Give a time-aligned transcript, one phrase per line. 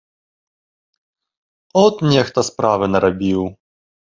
[1.83, 3.41] От, нехта справы нарабіў!